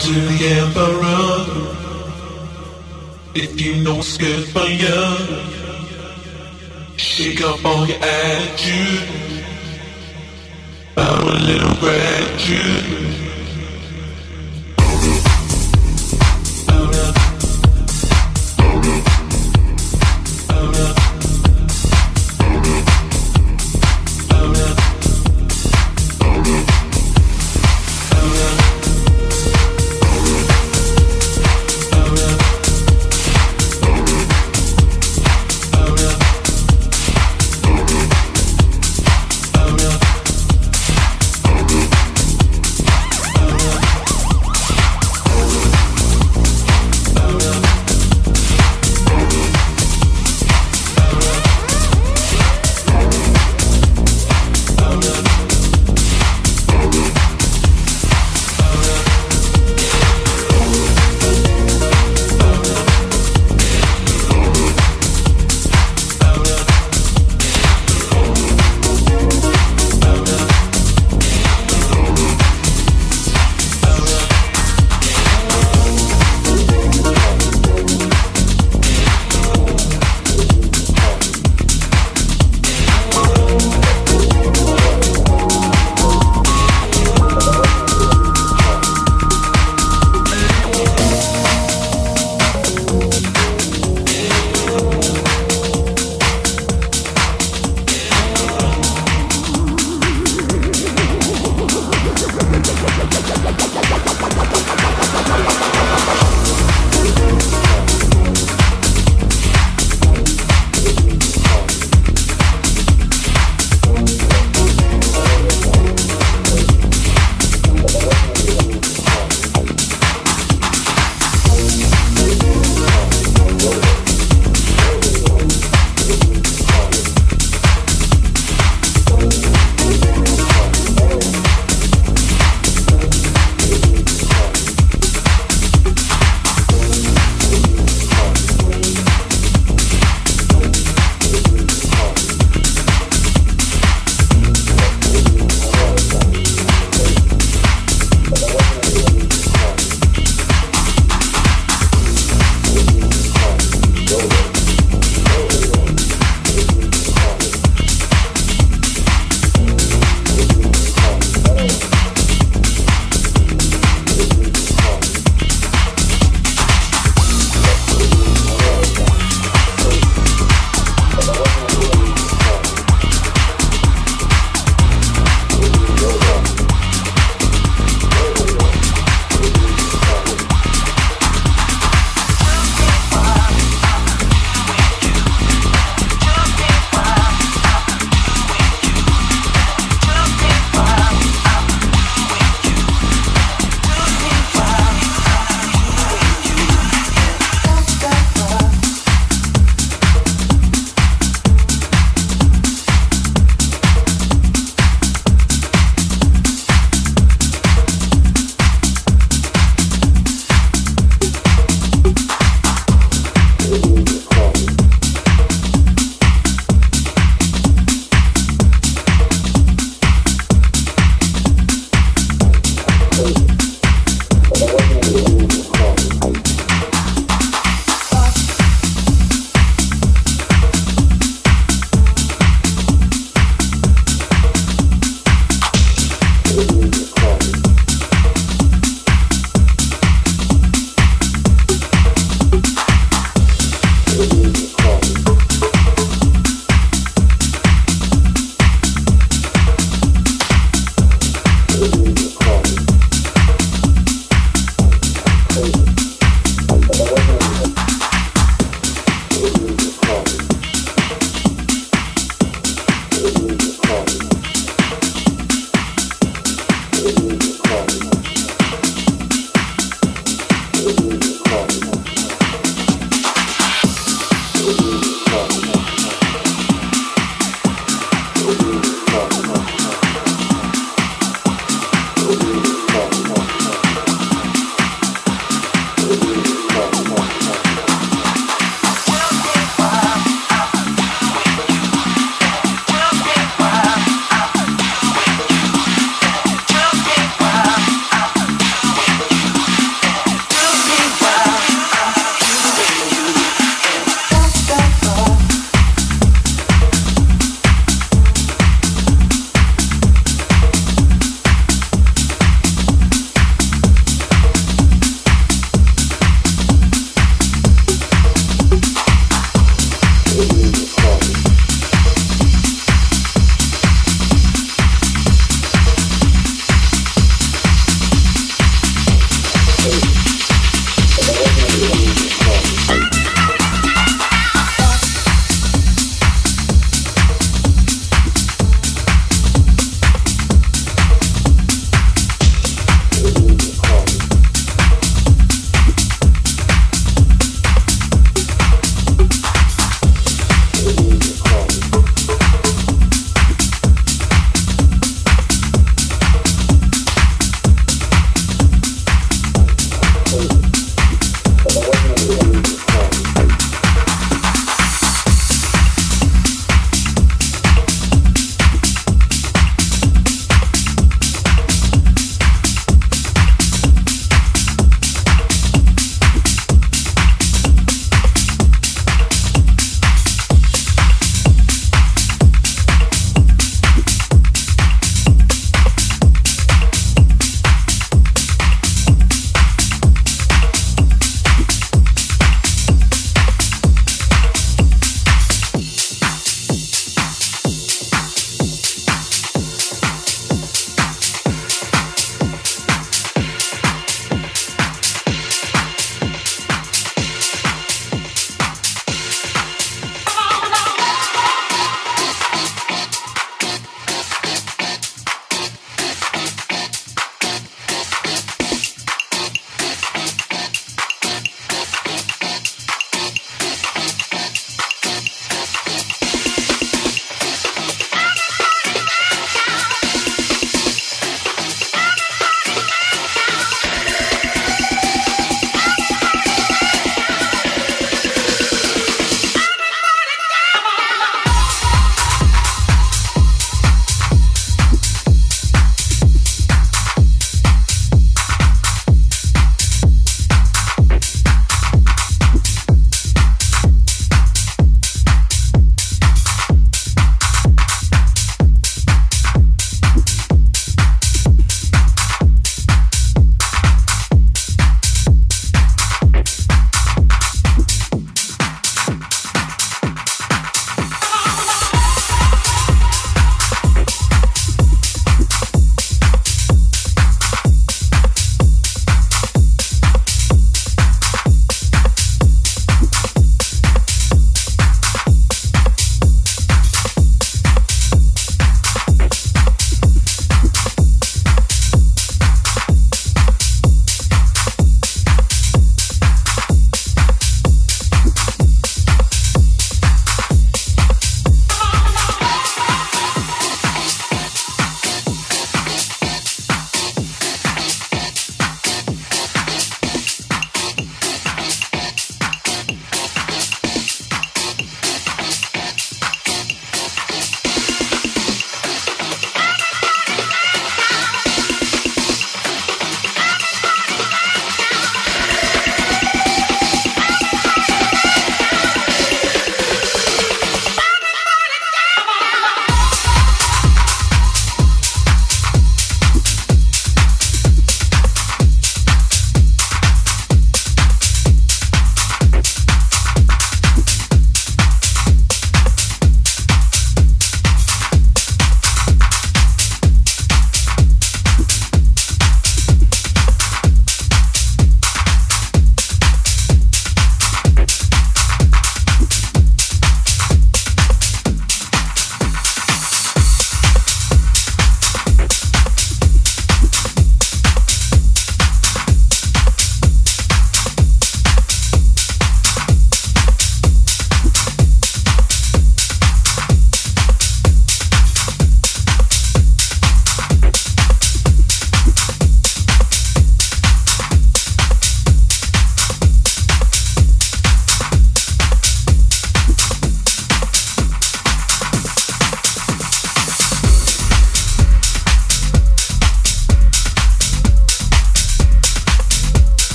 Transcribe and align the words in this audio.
to 0.00 0.12
the 0.12 0.38
emperor. 0.60 1.28
If 3.34 3.60
you 3.60 3.82
know 3.82 3.96
what's 3.96 4.16
good 4.16 4.48
for 4.48 4.66
you, 4.66 5.16
shake 6.96 7.42
up 7.42 7.64
all 7.64 7.86
your 7.86 7.98
attitude. 8.00 9.08
Bow 10.94 11.22
a 11.22 11.38
little 11.40 11.74
gratitude. 11.80 13.27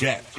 The 0.00 0.37